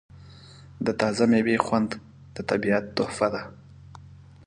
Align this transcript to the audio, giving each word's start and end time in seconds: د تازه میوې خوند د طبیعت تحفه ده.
د 0.85 0.87
تازه 1.01 1.23
میوې 1.31 1.57
خوند 1.65 1.89
د 2.35 2.37
طبیعت 2.49 2.85
تحفه 2.97 3.27
ده. 3.33 3.41